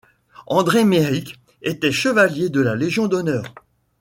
André 0.47 0.83
Méric 0.83 1.37
était 1.61 1.91
chevalier 1.91 2.49
de 2.49 2.59
la 2.59 2.73
Légion 2.75 3.05
d'honneur. 3.05 3.43